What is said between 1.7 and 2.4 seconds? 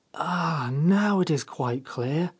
clear